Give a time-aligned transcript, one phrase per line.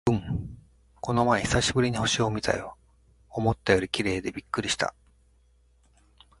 [0.09, 0.57] うん、
[0.99, 2.75] この前久しぶりに星を見たよ。
[3.29, 4.95] 思ったより綺麗でびっくりした！